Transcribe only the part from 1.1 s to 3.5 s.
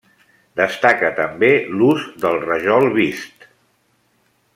també l'ús del rajol vist.